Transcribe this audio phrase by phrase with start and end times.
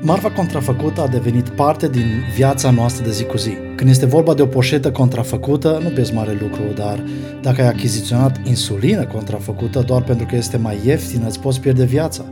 [0.00, 3.50] Marfa contrafăcută a devenit parte din viața noastră de zi cu zi.
[3.76, 7.04] Când este vorba de o poșetă contrafăcută, nu pierzi mare lucru, dar
[7.42, 12.24] dacă ai achiziționat insulină contrafăcută doar pentru că este mai ieftină, îți poți pierde viața.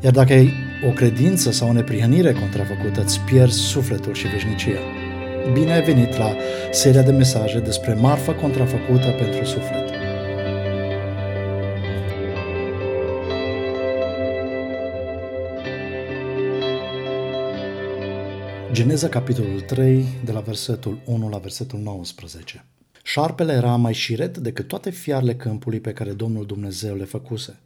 [0.00, 0.52] Iar dacă ai
[0.88, 4.80] o credință sau o neprihănire contrafăcută, îți pierzi sufletul și veșnicia.
[5.52, 6.36] Bine ai venit la
[6.70, 9.87] seria de mesaje despre marfa contrafăcută pentru suflet.
[18.78, 22.64] Geneza, capitolul 3, de la versetul 1 la versetul 19.
[23.02, 27.58] Șarpele era mai șiret decât toate fiarele câmpului pe care Domnul Dumnezeu le făcuse.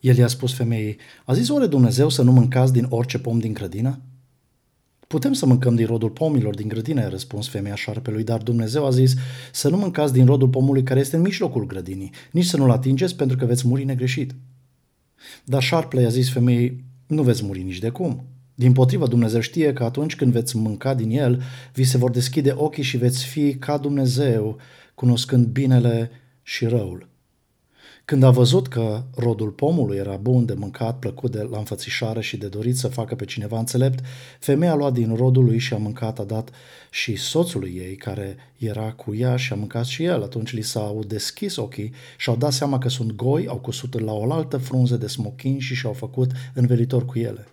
[0.00, 3.52] El i-a spus femeii, a zis oare Dumnezeu să nu mâncați din orice pom din
[3.52, 4.00] grădină?
[5.06, 8.90] Putem să mâncăm din rodul pomilor din grădină, a răspuns femeia șarpelui, dar Dumnezeu a
[8.90, 9.14] zis
[9.52, 13.16] să nu mâncați din rodul pomului care este în mijlocul grădinii, nici să nu-l atingeți
[13.16, 14.34] pentru că veți muri negreșit.
[15.44, 18.24] Dar șarpele i-a zis femeii, nu veți muri nici de cum.
[18.58, 21.42] Din potrivă, Dumnezeu știe că atunci când veți mânca din el,
[21.74, 24.58] vi se vor deschide ochii și veți fi ca Dumnezeu,
[24.94, 26.10] cunoscând binele
[26.42, 27.08] și răul.
[28.04, 32.36] Când a văzut că rodul pomului era bun de mâncat, plăcut de la înfățișare și
[32.36, 34.04] de dorit să facă pe cineva înțelept,
[34.38, 36.50] femeia a luat din rodul lui și a mâncat, a dat
[36.90, 40.22] și soțului ei, care era cu ea și a mâncat și el.
[40.22, 44.12] Atunci li s-au deschis ochii și au dat seama că sunt goi, au cusut la
[44.12, 47.46] oaltă frunze de smochin și și-au făcut învelitor cu ele.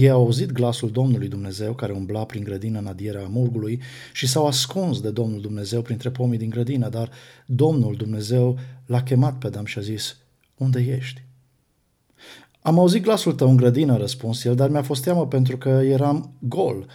[0.00, 3.80] Ei au auzit glasul Domnului Dumnezeu care umbla prin grădină în adierea murgului
[4.12, 7.10] și s-au ascuns de Domnul Dumnezeu printre pomii din grădină, dar
[7.46, 10.16] Domnul Dumnezeu l-a chemat pe Adam și a zis,
[10.56, 11.24] unde ești?
[12.60, 15.68] Am auzit glasul tău în grădină, a răspuns el, dar mi-a fost teamă pentru că
[15.68, 16.86] eram gol,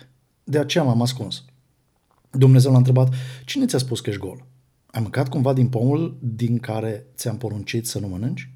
[0.43, 1.43] de aceea m-am ascuns.
[2.31, 3.13] Dumnezeu l-a întrebat,
[3.45, 4.45] cine ți-a spus că ești gol?
[4.85, 8.49] Ai mâncat cumva din pomul din care ți-am poruncit să nu mănânci?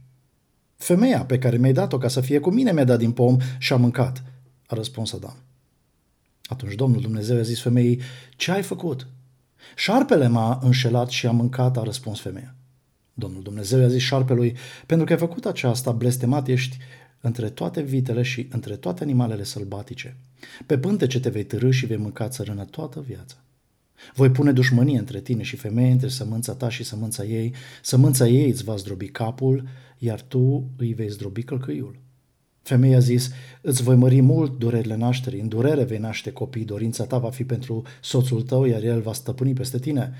[0.76, 3.74] Femeia pe care mi-ai dat-o ca să fie cu mine mi-a dat din pom și
[3.74, 4.24] a mâncat,
[4.70, 5.38] a răspuns Adam.
[6.44, 8.02] Atunci Domnul Dumnezeu a zis femeii,
[8.36, 9.08] ce ai făcut?
[9.76, 12.56] Șarpele m-a înșelat și a mâncat, a răspuns femeia.
[13.14, 14.56] Domnul Dumnezeu i-a zis șarpelui,
[14.86, 16.78] pentru că ai făcut aceasta, blestemat ești
[17.22, 20.16] între toate vitele și între toate animalele sălbatice.
[20.66, 23.36] Pe pântece te vei târâ și vei mânca țărână toată viața.
[24.14, 27.54] Voi pune dușmănie între tine și femeie, între sămânța ta și sămânța ei.
[27.82, 29.68] Sămânța ei îți va zdrobi capul,
[29.98, 32.00] iar tu îi vei zdrobi călcâiul.
[32.70, 33.32] Femeia a zis,
[33.62, 37.44] îți voi mări mult durerile nașterii, în durere vei naște copii, dorința ta va fi
[37.44, 40.14] pentru soțul tău, iar el va stăpâni peste tine.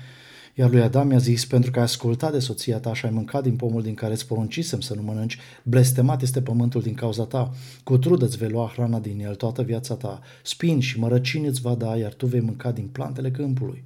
[0.54, 3.42] Iar lui Adam i-a zis, pentru că ai ascultat de soția ta și ai mâncat
[3.42, 7.50] din pomul din care îți poruncisem să nu mănânci, blestemat este pământul din cauza ta.
[7.84, 10.20] Cu trudă îți vei lua hrana din el toată viața ta.
[10.42, 13.84] Spini și mărăcini îți va da, iar tu vei mânca din plantele câmpului.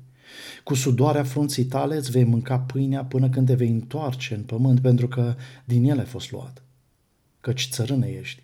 [0.63, 4.81] Cu sudoarea frunții tale îți vei mânca pâinea până când te vei întoarce în pământ,
[4.81, 6.63] pentru că din el ai fost luat.
[7.41, 8.43] Căci țărână ești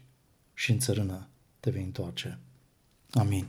[0.60, 1.28] și în țărână
[1.60, 2.38] te vei întoarce.
[3.10, 3.46] Amin.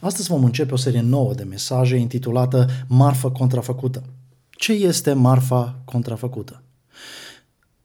[0.00, 4.02] Astăzi vom începe o serie nouă de mesaje intitulată Marfă contrafăcută.
[4.50, 6.62] Ce este marfa contrafăcută?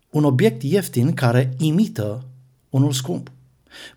[0.10, 2.26] Un obiect ieftin care imită
[2.70, 3.32] unul scump.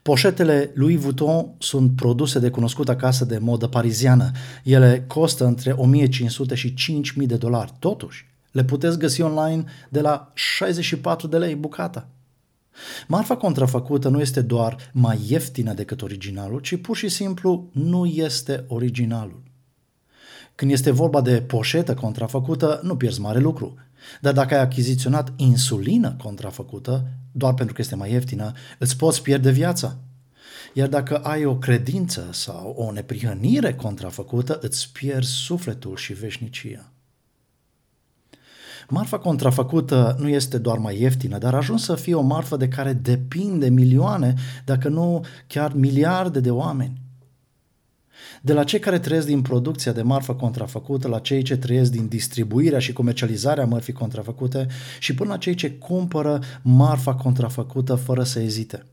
[0.03, 4.31] Poșetele Louis Vuitton sunt produse de cunoscută casă de modă pariziană.
[4.65, 7.75] Ele costă între 1500 și 5000 de dolari.
[7.79, 12.09] Totuși, le puteți găsi online de la 64 de lei bucata.
[13.07, 18.65] Marfa contrafăcută nu este doar mai ieftină decât originalul, ci pur și simplu nu este
[18.69, 19.43] originalul.
[20.55, 23.75] Când este vorba de poșetă contrafăcută, nu pierzi mare lucru.
[24.21, 29.51] Dar dacă ai achiziționat insulină contrafăcută, doar pentru că este mai ieftină, îți poți pierde
[29.51, 29.97] viața.
[30.75, 36.93] Iar dacă ai o credință sau o neprihănire contrafăcută, îți pierzi sufletul și veșnicia.
[38.93, 42.69] Marfa contrafăcută nu este doar mai ieftină, dar a ajuns să fie o marfă de
[42.69, 44.35] care depinde milioane,
[44.65, 47.01] dacă nu chiar miliarde de oameni.
[48.43, 52.09] De la cei care trăiesc din producția de marfă contrafăcută, la cei ce trăiesc din
[52.09, 54.67] distribuirea și comercializarea mărfii contrafăcute
[54.99, 58.85] și până la cei ce cumpără marfa contrafăcută fără să ezite.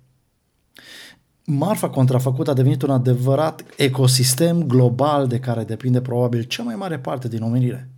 [1.43, 6.99] Marfa contrafăcută a devenit un adevărat ecosistem global de care depinde probabil cea mai mare
[6.99, 7.89] parte din omenire.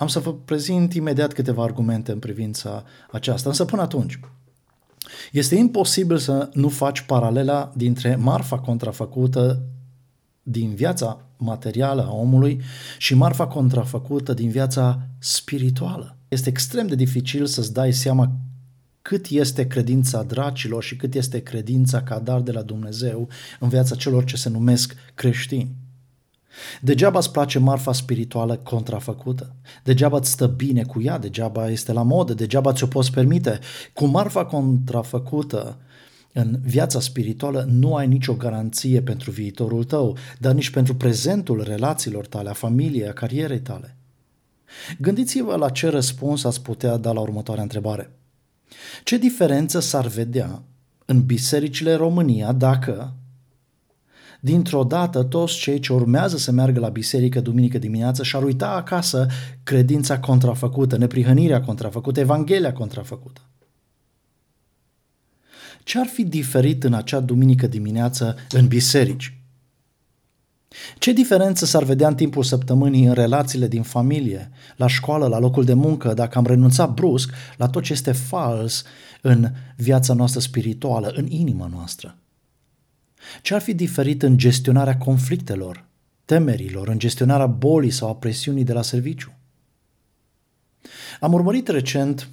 [0.00, 4.20] Am să vă prezint imediat câteva argumente în privința aceasta, însă până atunci,
[5.32, 9.62] este imposibil să nu faci paralela dintre marfa contrafăcută
[10.42, 12.60] din viața materială a omului
[12.98, 16.16] și marfa contrafăcută din viața spirituală.
[16.28, 18.32] Este extrem de dificil să-ți dai seama
[19.02, 23.94] cât este credința dracilor și cât este credința ca dar de la Dumnezeu în viața
[23.94, 25.74] celor ce se numesc creștini.
[26.80, 29.54] Degeaba îți place marfa spirituală contrafăcută,
[29.84, 33.58] degeaba îți stă bine cu ea, degeaba este la modă, degeaba ți-o poți permite.
[33.92, 35.78] Cu marfa contrafăcută
[36.32, 42.26] În viața spirituală nu ai nicio garanție pentru viitorul tău, dar nici pentru prezentul relațiilor
[42.26, 43.96] tale, a familiei, a carierei tale.
[44.98, 48.10] Gândiți-vă la ce răspuns ați putea da la următoarea întrebare.
[49.04, 50.62] Ce diferență s-ar vedea
[51.04, 53.14] în bisericile România dacă
[54.40, 59.26] dintr-o dată toți cei ce urmează să meargă la biserică duminică dimineață și-ar uita acasă
[59.62, 63.40] credința contrafăcută, neprihănirea contrafăcută, Evanghelia contrafăcută.
[65.84, 69.34] Ce ar fi diferit în acea duminică dimineață în biserici?
[70.98, 75.64] Ce diferență s-ar vedea în timpul săptămânii în relațiile din familie, la școală, la locul
[75.64, 78.84] de muncă, dacă am renunțat brusc la tot ce este fals
[79.22, 82.19] în viața noastră spirituală, în inima noastră?
[83.42, 85.84] Ce ar fi diferit în gestionarea conflictelor,
[86.24, 89.32] temerilor, în gestionarea bolii sau a presiunii de la serviciu?
[91.20, 92.28] Am urmărit recent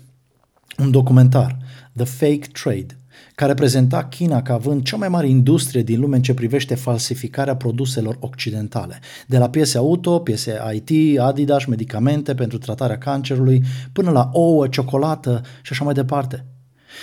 [0.78, 1.57] un documentar,
[1.95, 2.98] The Fake Trade,
[3.36, 7.56] care prezenta China ca având cea mai mare industrie din lume în ce privește falsificarea
[7.56, 13.63] produselor occidentale, de la piese auto, piese IT, Adidas, medicamente pentru tratarea cancerului,
[13.94, 16.45] până la ouă, ciocolată și așa mai departe.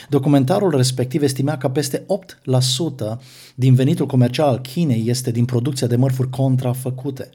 [0.08, 2.06] Documentarul respectiv estimea că peste
[3.17, 3.19] 8%
[3.55, 7.31] din venitul comercial al Chinei este din producția de mărfuri contrafăcute.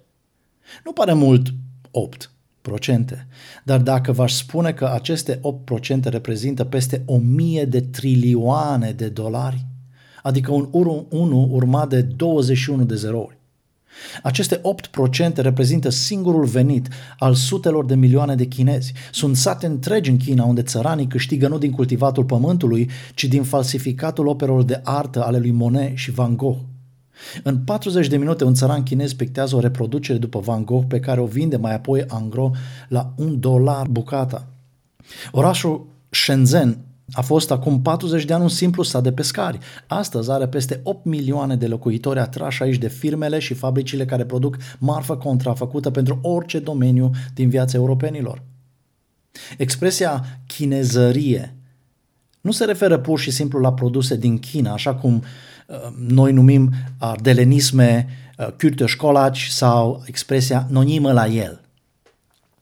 [0.84, 1.54] Nu pare mult
[1.92, 3.28] 8, procente.
[3.64, 5.40] Dar dacă v-aș spune că aceste
[6.00, 9.66] 8% reprezintă peste 1000 de trilioane de dolari,
[10.24, 10.68] adică un
[11.10, 13.39] 1 urmat de 21 de zerouri,
[14.24, 14.62] aceste
[15.32, 16.88] 8% reprezintă singurul venit
[17.18, 18.94] al sutelor de milioane de chinezi.
[19.12, 24.28] Sunt sate întregi în China unde țăranii câștigă nu din cultivatul pământului, ci din falsificatul
[24.28, 26.60] operelor de artă ale lui Monet și Van Gogh.
[27.44, 31.20] În 40 de minute un țăran chinez pictează o reproducere după Van Gogh pe care
[31.20, 32.52] o vinde mai apoi angro
[32.88, 34.48] la un dolar bucata.
[35.32, 36.78] Orașul Shenzhen
[37.12, 39.58] a fost acum 40 de ani un simplu sat de pescari.
[39.88, 44.58] Astăzi are peste 8 milioane de locuitori atrași aici de firmele și fabricile care produc
[44.78, 48.44] marfă contrafăcută pentru orice domeniu din viața europenilor.
[49.58, 51.54] Expresia chinezărie
[52.42, 55.24] nu se referă pur și simplu la produse din China, așa cum
[55.68, 55.76] uh,
[56.08, 58.08] noi numim ardelenisme,
[58.38, 61.62] uh, curte școlaci sau expresia nonimă la el–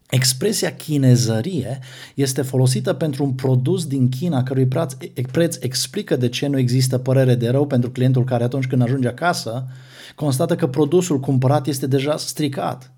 [0.10, 1.80] Expresia chinezărie
[2.16, 4.94] este folosită pentru un produs din China cărui preț,
[5.32, 9.08] preț explică de ce nu există părere de rău pentru clientul care atunci când ajunge
[9.08, 9.68] acasă
[10.16, 12.92] constată că produsul cumpărat este deja stricat.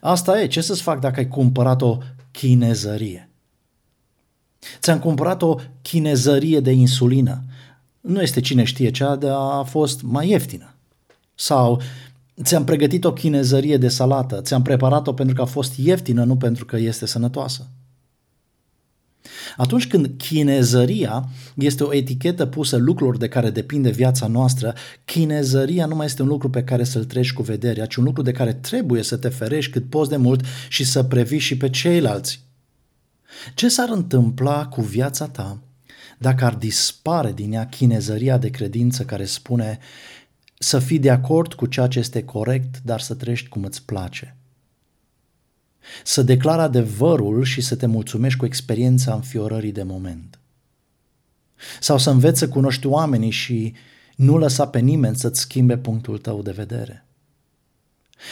[0.00, 1.98] Asta e, ce să-ți fac dacă ai cumpărat o
[2.30, 3.30] chinezărie?
[4.78, 7.42] Ți-am cumpărat o chinezărie de insulină.
[8.00, 10.74] Nu este cine știe cea, dar a fost mai ieftină.
[11.34, 11.80] Sau
[12.42, 16.64] Ți-am pregătit o chinezărie de salată, ți-am preparat-o pentru că a fost ieftină, nu pentru
[16.64, 17.66] că este sănătoasă.
[19.56, 24.74] Atunci când chinezăria este o etichetă pusă lucrurilor de care depinde viața noastră,
[25.04, 28.22] chinezăria nu mai este un lucru pe care să-l treci cu vederea, ci un lucru
[28.22, 31.70] de care trebuie să te ferești cât poți de mult și să previi și pe
[31.70, 32.44] ceilalți.
[33.54, 35.60] Ce s-ar întâmpla cu viața ta
[36.18, 39.78] dacă ar dispare din ea chinezăria de credință care spune
[40.58, 44.36] să fii de acord cu ceea ce este corect, dar să trăiești cum îți place.
[46.04, 50.38] Să declari adevărul și să te mulțumești cu experiența înfiorării de moment.
[51.80, 53.74] Sau să înveți să cunoști oamenii și
[54.16, 57.06] nu lăsa pe nimeni să-ți schimbe punctul tău de vedere.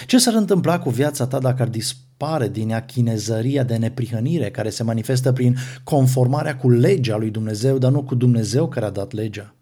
[0.06, 4.70] Ce s-ar întâmpla cu viața ta dacă ar dispare din ea chinezăria de neprihănire care
[4.70, 9.12] se manifestă prin conformarea cu legea lui Dumnezeu, dar nu cu Dumnezeu care a dat
[9.12, 9.54] legea?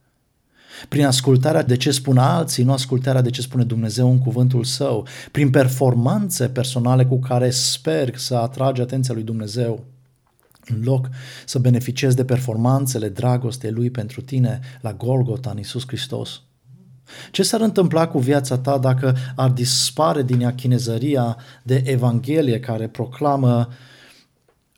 [0.89, 5.07] Prin ascultarea de ce spun alții, nu ascultarea de ce spune Dumnezeu în cuvântul său,
[5.31, 9.85] prin performanțe personale cu care sper să atragi atenția lui Dumnezeu,
[10.67, 11.09] în loc
[11.47, 16.43] să beneficiezi de performanțele dragostei lui pentru tine la Golgota în Iisus Hristos.
[17.31, 22.89] Ce s-ar întâmpla cu viața ta dacă ar dispare din ea chinezăria de Evanghelie care
[22.89, 23.75] proclamă uh,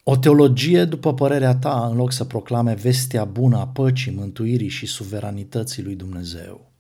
[0.07, 4.87] o teologie, după părerea ta, în loc să proclame vestea bună a păcii, mântuirii și
[4.87, 6.73] suveranității lui Dumnezeu.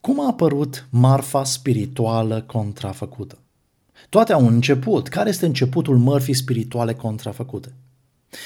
[0.00, 3.38] Cum a apărut marfa spirituală contrafăcută?
[4.08, 5.08] Toate au un început.
[5.08, 7.74] Care este începutul mărfii spirituale contrafăcute?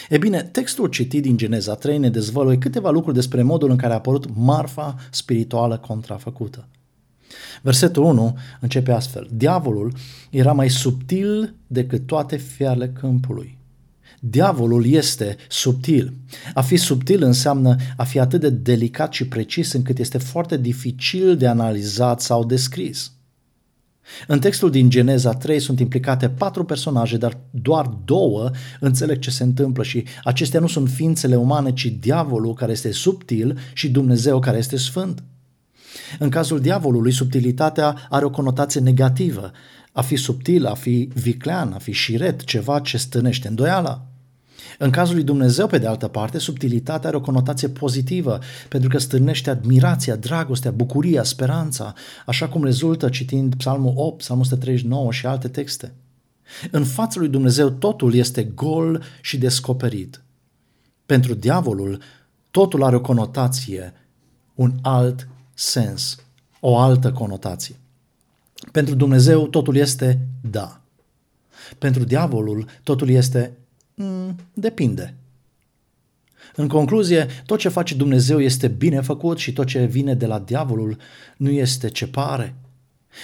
[0.08, 3.92] E bine, textul citit din Geneza 3 ne dezvăluie câteva lucruri despre modul în care
[3.92, 6.68] a apărut marfa spirituală contrafăcută.
[7.62, 9.28] Versetul 1 începe astfel.
[9.32, 9.92] Diavolul
[10.30, 13.58] era mai subtil decât toate fiarele câmpului.
[14.20, 16.12] Diavolul este subtil.
[16.54, 21.36] A fi subtil înseamnă a fi atât de delicat și precis încât este foarte dificil
[21.36, 23.10] de analizat sau descris.
[24.26, 28.50] În textul din Geneza 3 sunt implicate patru personaje, dar doar două
[28.80, 33.58] înțeleg ce se întâmplă și acestea nu sunt ființele umane, ci diavolul care este subtil
[33.72, 35.22] și Dumnezeu care este sfânt.
[36.18, 39.50] În cazul diavolului, subtilitatea are o conotație negativă.
[39.92, 44.06] A fi subtil, a fi viclean, a fi șiret, ceva ce stânește îndoiala.
[44.78, 48.38] În cazul lui Dumnezeu, pe de altă parte, subtilitatea are o conotație pozitivă,
[48.68, 51.94] pentru că stârnește admirația, dragostea, bucuria, speranța,
[52.26, 55.94] așa cum rezultă citind Psalmul 8, Psalmul 139 și alte texte.
[56.70, 60.22] În fața lui Dumnezeu totul este gol și descoperit.
[61.06, 62.00] Pentru diavolul,
[62.50, 63.92] totul are o conotație,
[64.54, 66.18] un alt sens,
[66.60, 67.76] o altă conotație.
[68.72, 70.80] Pentru Dumnezeu totul este da.
[71.78, 73.52] Pentru diavolul totul este
[73.98, 75.14] Mm, depinde.
[76.54, 80.38] În concluzie, tot ce face Dumnezeu este bine făcut și tot ce vine de la
[80.38, 80.96] diavolul
[81.36, 82.54] nu este ce pare.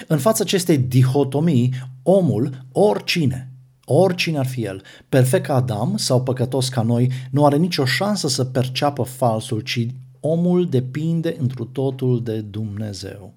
[0.06, 3.50] În fața acestei dihotomii, omul, oricine,
[3.84, 8.28] oricine ar fi el, perfect ca Adam sau păcătos ca noi, nu are nicio șansă
[8.28, 9.86] să perceapă falsul, ci
[10.24, 13.34] omul depinde întru totul de Dumnezeu.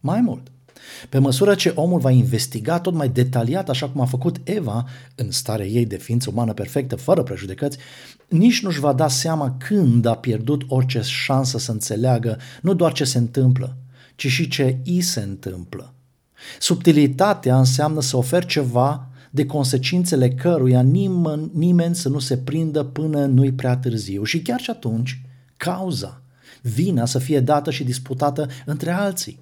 [0.00, 0.52] Mai mult,
[1.08, 5.30] pe măsură ce omul va investiga tot mai detaliat, așa cum a făcut Eva, în
[5.30, 7.78] starea ei de ființă umană perfectă, fără prejudecăți,
[8.28, 13.04] nici nu-și va da seama când a pierdut orice șansă să înțeleagă nu doar ce
[13.04, 13.76] se întâmplă,
[14.14, 15.94] ci și ce îi se întâmplă.
[16.58, 23.26] Subtilitatea înseamnă să oferi ceva de consecințele căruia nimeni, nimeni să nu se prindă până
[23.26, 24.24] nu-i prea târziu.
[24.24, 25.22] Și chiar și atunci,
[25.62, 26.22] cauza,
[26.62, 29.40] vina să fie dată și disputată între alții.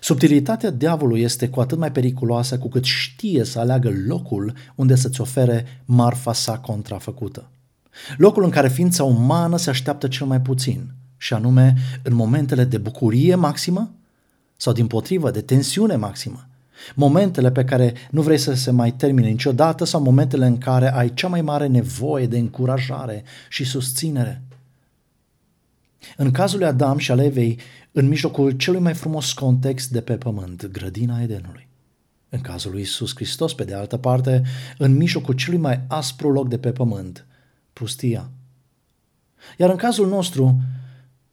[0.00, 5.20] Subtilitatea diavolului este cu atât mai periculoasă cu cât știe să aleagă locul unde să-ți
[5.20, 7.50] ofere marfa sa contrafăcută.
[8.16, 12.78] Locul în care ființa umană se așteaptă cel mai puțin, și anume în momentele de
[12.78, 13.94] bucurie maximă
[14.56, 16.48] sau din potrivă de tensiune maximă.
[16.94, 21.14] Momentele pe care nu vrei să se mai termine niciodată sau momentele în care ai
[21.14, 24.42] cea mai mare nevoie de încurajare și susținere.
[26.16, 27.58] În cazul lui Adam și al Evei,
[27.92, 31.68] în mijlocul celui mai frumos context de pe pământ, grădina Edenului.
[32.28, 34.42] În cazul lui Isus Hristos, pe de altă parte,
[34.78, 37.26] în mijlocul celui mai aspru loc de pe pământ,
[37.72, 38.30] pustia.
[39.58, 40.60] Iar în cazul nostru,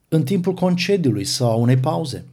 [0.08, 2.24] în timpul concediului sau unei pauze,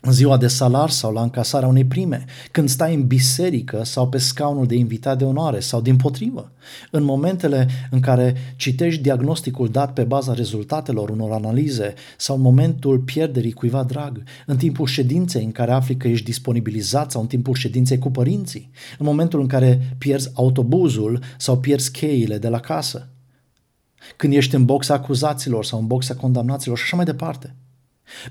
[0.00, 4.18] în ziua de salar sau la încasarea unei prime, când stai în biserică sau pe
[4.18, 6.52] scaunul de invitat de onoare sau din potrivă,
[6.90, 12.98] în momentele în care citești diagnosticul dat pe baza rezultatelor unor analize sau în momentul
[12.98, 17.54] pierderii cuiva drag, în timpul ședinței în care afli că ești disponibilizat sau în timpul
[17.54, 23.08] ședinței cu părinții, în momentul în care pierzi autobuzul sau pierzi cheile de la casă,
[24.16, 27.54] când ești în boxa acuzaților sau în boxa condamnaților și așa mai departe.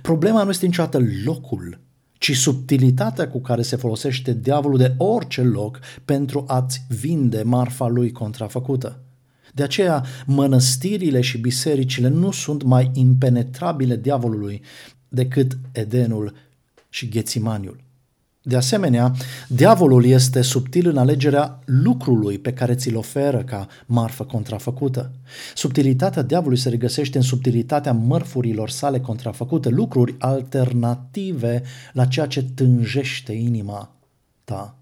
[0.02, 1.80] Problema nu este niciodată locul,
[2.14, 8.12] ci subtilitatea cu care se folosește diavolul de orice loc pentru a-ți vinde marfa lui
[8.12, 9.04] contrafăcută.
[9.54, 14.62] De aceea, mănăstirile și bisericile nu sunt mai impenetrabile diavolului
[15.08, 16.34] decât Edenul
[16.90, 17.88] și Ghețimaniul.
[18.50, 19.14] De asemenea,
[19.48, 25.12] diavolul este subtil în alegerea lucrului pe care ți-l oferă ca marfă contrafăcută.
[25.56, 31.64] Subtilitatea diavolului se regăsește în subtilitatea mărfurilor sale contrafăcute, lucruri alternative
[31.94, 33.92] la ceea ce tânjește inima
[34.44, 34.76] ta.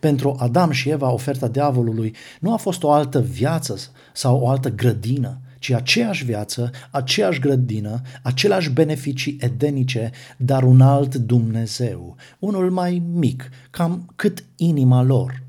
[0.00, 3.78] Pentru Adam și Eva, oferta diavolului nu a fost o altă viață
[4.12, 11.14] sau o altă grădină, ci aceeași viață, aceeași grădină, aceleași beneficii edenice, dar un alt
[11.14, 15.42] Dumnezeu, unul mai mic, cam cât inima lor.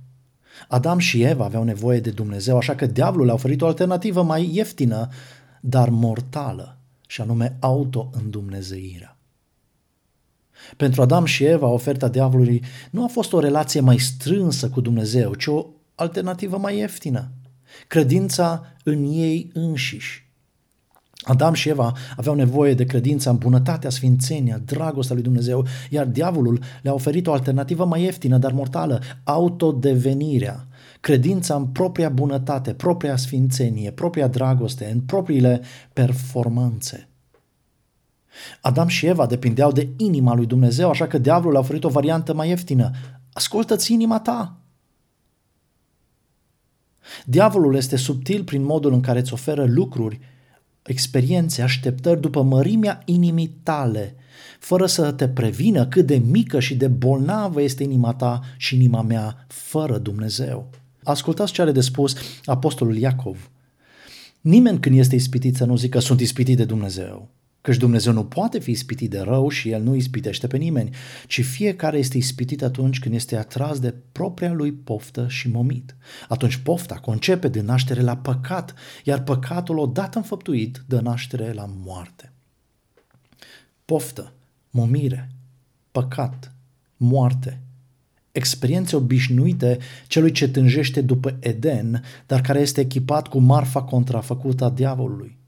[0.67, 4.49] Adam și Eva aveau nevoie de Dumnezeu, așa că diavolul a oferit o alternativă mai
[4.53, 5.09] ieftină,
[5.61, 6.77] dar mortală,
[7.07, 9.17] și anume auto-îndumnezeirea.
[10.77, 15.33] Pentru Adam și Eva, oferta diavolului nu a fost o relație mai strânsă cu Dumnezeu,
[15.33, 15.65] ci o
[15.95, 17.31] alternativă mai ieftină
[17.87, 20.23] credința în ei înșiși.
[21.23, 26.59] Adam și Eva aveau nevoie de credința în bunătatea, sfințenia, dragostea lui Dumnezeu, iar diavolul
[26.81, 30.67] le-a oferit o alternativă mai ieftină, dar mortală, autodevenirea,
[30.99, 35.61] credința în propria bunătate, propria sfințenie, propria dragoste, în propriile
[35.93, 37.07] performanțe.
[38.61, 42.33] Adam și Eva depindeau de inima lui Dumnezeu, așa că diavolul le-a oferit o variantă
[42.33, 42.91] mai ieftină.
[43.33, 44.57] Ascultă-ți inima ta,
[47.25, 50.19] Diavolul este subtil prin modul în care îți oferă lucruri,
[50.83, 54.15] experiențe, așteptări după mărimea inimii tale,
[54.59, 59.01] fără să te prevină cât de mică și de bolnavă este inima ta și inima
[59.01, 60.69] mea fără Dumnezeu.
[61.03, 62.15] Ascultați ce are de spus
[62.45, 63.49] apostolul Iacov.
[64.41, 67.29] Nimeni când este ispitit să nu zică sunt ispitit de Dumnezeu.
[67.63, 70.95] Căci Dumnezeu nu poate fi ispitit de rău și El nu ispitește pe nimeni,
[71.27, 75.95] ci fiecare este ispitit atunci când este atras de propria lui poftă și momit.
[76.27, 82.31] Atunci pofta concepe de naștere la păcat, iar păcatul odată înfăptuit dă naștere la moarte.
[83.85, 84.33] Poftă,
[84.69, 85.31] momire,
[85.91, 86.53] păcat,
[86.97, 87.61] moarte,
[88.31, 89.77] experiențe obișnuite
[90.07, 95.41] celui ce tânjește după Eden, dar care este echipat cu marfa contrafăcută a diavolului.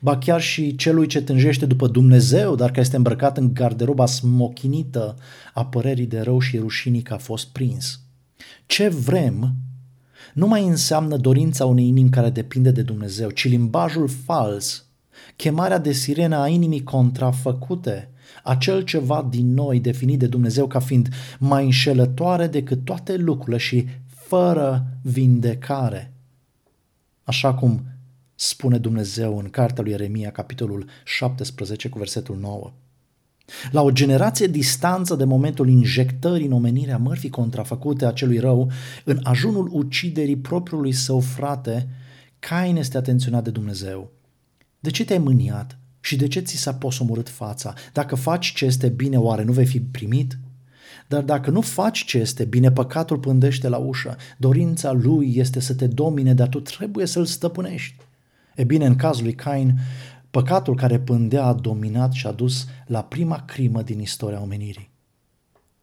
[0.00, 5.16] Ba chiar și celui ce tânjește după Dumnezeu, dar care este îmbrăcat în garderoba smochinită
[5.54, 8.00] a părerii de rău și rușinii că a fost prins.
[8.66, 9.54] Ce vrem
[10.34, 14.86] nu mai înseamnă dorința unei inimi care depinde de Dumnezeu, ci limbajul fals,
[15.36, 18.10] chemarea de sirenă a inimii contrafăcute,
[18.42, 23.86] acel ceva din noi definit de Dumnezeu ca fiind mai înșelătoare decât toate lucrurile și
[24.06, 26.12] fără vindecare.
[27.24, 27.84] Așa cum
[28.36, 32.72] spune Dumnezeu în cartea lui Ieremia, capitolul 17, cu versetul 9.
[33.70, 38.70] La o generație distanță de momentul injectării în omenirea mărfii contrafăcute a celui rău,
[39.04, 41.88] în ajunul uciderii propriului său frate,
[42.38, 44.10] Cain este atenționat de Dumnezeu.
[44.80, 47.74] De ce te-ai mâniat și de ce ți s-a posomorât fața?
[47.92, 50.38] Dacă faci ce este bine, oare nu vei fi primit?
[51.08, 54.16] Dar dacă nu faci ce este bine, păcatul pândește la ușă.
[54.38, 58.05] Dorința lui este să te domine, dar tu trebuie să-l stăpânești.
[58.56, 59.78] E bine, în cazul lui Cain,
[60.30, 64.90] păcatul care pândea a dominat și a dus la prima crimă din istoria omenirii.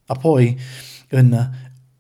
[0.06, 0.58] Apoi,
[1.10, 1.36] în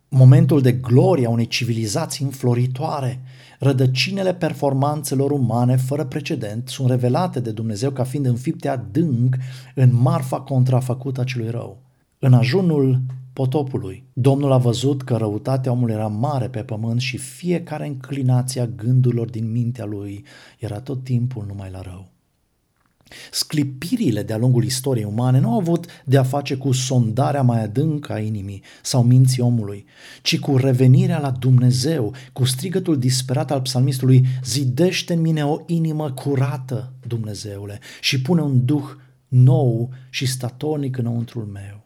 [0.10, 3.22] momentul de glorie a unei civilizații înfloritoare,
[3.60, 9.36] rădăcinile performanțelor umane fără precedent sunt revelate de Dumnezeu ca fiind înfipte adânc
[9.75, 11.82] în marfa contrafăcută a celui rău.
[12.20, 13.01] În ajunul
[13.34, 14.04] potopului.
[14.13, 19.30] Domnul a văzut că răutatea omului era mare pe pământ și fiecare înclinație a gândurilor
[19.30, 20.25] din mintea lui
[20.60, 22.12] era tot timpul numai la rău.
[23.32, 28.13] Sclipirile de-a lungul istoriei umane nu au avut de a face cu sondarea mai adâncă
[28.13, 29.86] a inimii sau minții omului,
[30.22, 36.12] ci cu revenirea la Dumnezeu, cu strigătul disperat al psalmistului, zidește în mine o inimă
[36.12, 38.86] curată, Dumnezeule, și pune un duh
[39.27, 41.82] nou și statornic înăuntrul meu.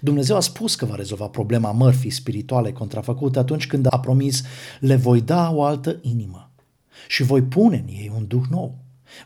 [0.00, 4.42] Dumnezeu a spus că va rezolva problema mărfii spirituale contrafăcute atunci când a promis
[4.80, 6.50] le voi da o altă inimă
[7.08, 8.78] și voi pune în ei un duh nou.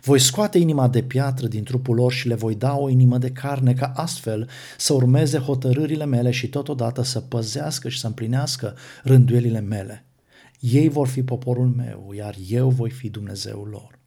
[0.03, 3.31] Voi scoate inima de piatră din trupul lor și le voi da o inimă de
[3.31, 9.61] carne ca astfel să urmeze hotărârile mele și totodată să păzească și să împlinească rânduielile
[9.61, 10.07] mele.
[10.61, 13.99] Ei vor fi poporul meu, iar eu voi fi Dumnezeul lor.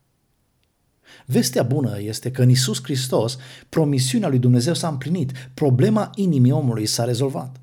[1.26, 3.38] Vestea bună este că în Isus Hristos
[3.70, 7.56] promisiunea lui Dumnezeu s-a împlinit, problema inimii omului s-a rezolvat.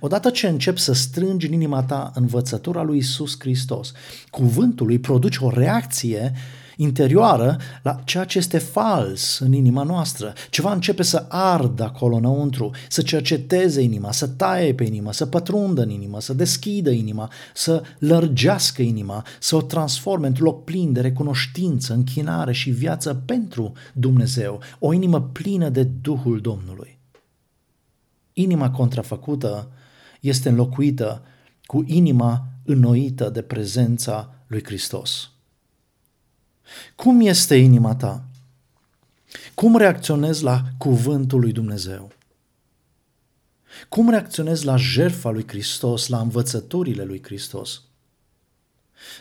[0.00, 3.92] Odată ce începi să strângi în inima ta învățătura lui Isus Hristos,
[4.30, 6.32] cuvântul lui produce o reacție
[6.76, 10.32] interioară la ceea ce este fals în inima noastră.
[10.50, 15.82] Ceva începe să ardă acolo înăuntru, să cerceteze inima, să taie pe inimă, să pătrundă
[15.82, 21.00] în inimă, să deschidă inima, să lărgească inima, să o transforme într-un loc plin de
[21.00, 26.98] recunoștință, închinare și viață pentru Dumnezeu, o inimă plină de Duhul Domnului.
[28.32, 29.68] Inima contrafăcută
[30.20, 31.22] este înlocuită
[31.64, 35.30] cu inima înnoită de prezența lui Hristos.
[36.94, 38.24] Cum este inima ta?
[39.54, 42.10] Cum reacționezi la cuvântul lui Dumnezeu?
[43.88, 47.82] Cum reacționezi la jertfa lui Hristos, la învățăturile lui Hristos?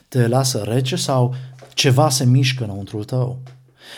[0.08, 1.36] Te lasă rece sau
[1.74, 3.42] ceva se mișcă înăuntru tău?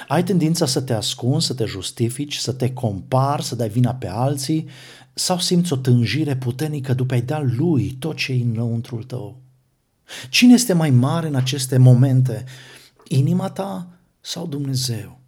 [0.08, 4.08] Ai tendința să te ascunzi, să te justifici, să te compari, să dai vina pe
[4.08, 4.68] alții
[5.14, 9.38] sau simți o tânjire puternică după a da lui tot ce e înăuntrul tău?
[10.30, 12.44] Cine este mai mare în aceste momente
[13.10, 13.88] inima ta
[14.22, 15.20] sau Dumnezeu?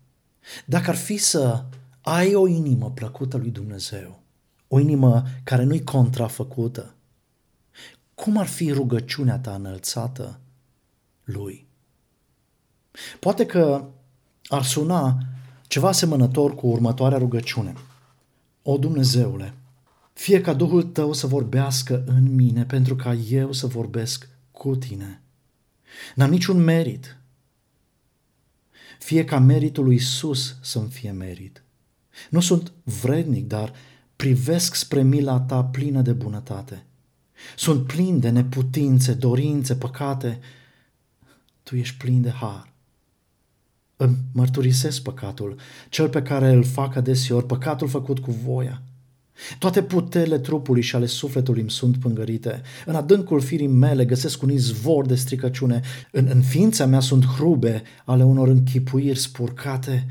[0.65, 1.65] Dacă ar fi să
[2.01, 4.21] ai o inimă plăcută lui Dumnezeu,
[4.67, 6.93] o inimă care nu-i contrafăcută,
[8.15, 10.39] cum ar fi rugăciunea ta înălțată
[11.23, 11.67] lui?
[13.19, 13.85] Poate că
[14.47, 15.17] ar suna
[15.67, 17.73] ceva asemănător cu următoarea rugăciune.
[18.61, 19.53] O Dumnezeule,
[20.13, 25.21] fie ca Duhul tău să vorbească în mine pentru ca eu să vorbesc cu tine.
[26.15, 27.18] N-am niciun merit,
[28.99, 31.63] fie ca meritul lui Isus să-mi fie merit.
[32.29, 33.73] Nu sunt vrednic, dar
[34.15, 36.85] privesc spre mila ta plină de bunătate.
[37.55, 40.39] Sunt plin de neputințe, dorințe, păcate.
[41.63, 42.73] Tu ești plin de har.
[43.95, 45.55] Îmi mărturisesc păcatul,
[45.89, 48.81] cel pe care îl fac adeseori, păcatul făcut cu voia.
[49.59, 52.61] Toate puterile trupului și ale sufletului îmi sunt pângărite.
[52.85, 55.81] În adâncul firii mele găsesc un izvor de stricăciune.
[56.11, 60.05] În, în ființa mea sunt hrube ale unor închipuiri spurcate.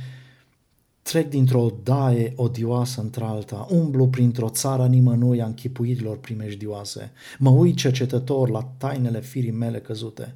[1.02, 8.48] trec dintr-o daie odioasă într-alta, umblu printr-o țară nimănui a închipuirilor primejdioase, mă uit cercetător
[8.48, 10.34] la tainele firii mele căzute.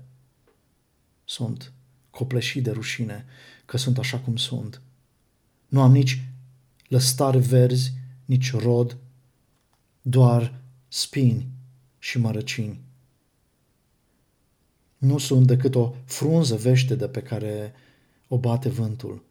[1.24, 1.72] Sunt
[2.10, 3.24] copleșit de rușine
[3.64, 4.80] că sunt așa cum sunt.
[5.68, 6.22] Nu am nici
[6.88, 7.92] lăstari verzi,
[8.32, 8.96] nici rod,
[10.02, 11.48] doar spini
[11.98, 12.80] și mărăcini.
[14.98, 17.72] Nu sunt decât o frunză veștedă pe care
[18.28, 19.24] o bate vântul.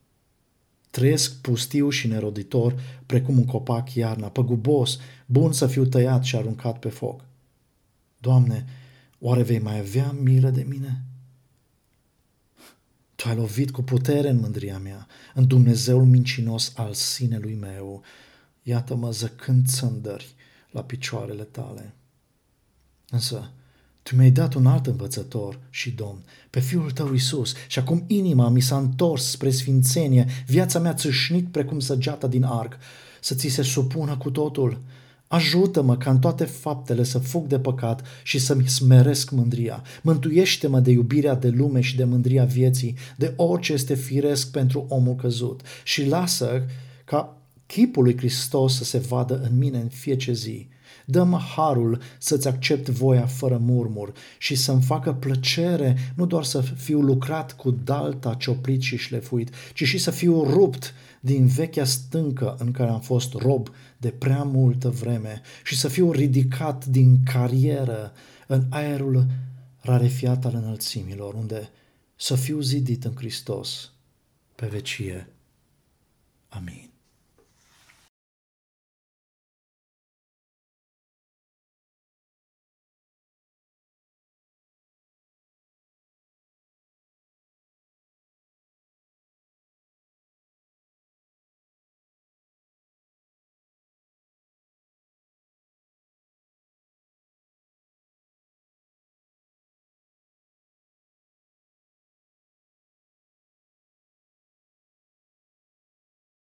[0.90, 6.80] Trăiesc pustiu și neroditor, precum un copac iarna, păgubos, bun să fiu tăiat și aruncat
[6.80, 7.26] pe foc.
[8.18, 8.66] Doamne,
[9.20, 11.04] oare vei mai avea milă de mine?
[13.16, 18.04] Tu ai lovit cu putere în mândria mea, în Dumnezeul mincinos al sinelui meu.
[18.64, 20.36] Iată-mă zăcând țândări
[20.72, 21.94] la picioarele tale.
[23.10, 23.52] Însă,
[24.04, 28.50] tu mi-ai dat un alt învățător și domn, pe Fiul tău Isus, și acum inima
[28.50, 32.78] mi s-a întors spre sfințenie, viața mea țâșnit precum săgeata din arc,
[33.22, 34.82] să ți se supună cu totul.
[35.28, 39.84] Ajută-mă ca în toate faptele să fug de păcat și să-mi smeresc mândria.
[40.02, 45.16] Mântuiește-mă de iubirea de lume și de mândria vieții, de orice este firesc pentru omul
[45.16, 46.66] căzut și lasă
[47.06, 47.41] ca
[47.72, 50.68] chipul lui Hristos să se vadă în mine în fiecare zi
[51.06, 57.02] Dă-mă harul să-ți accept voia fără murmur și să-mi facă plăcere nu doar să fiu
[57.02, 62.72] lucrat cu dalta cioplit și șlefuit, ci și să fiu rupt din vechea stâncă în
[62.72, 68.14] care am fost rob de prea multă vreme și să fiu ridicat din carieră
[68.48, 69.26] în aerul
[69.80, 71.70] rarefiat al înălțimilor, unde
[72.16, 73.92] să fiu zidit în Hristos
[74.56, 75.28] pe vecie.
[76.50, 76.91] Amin.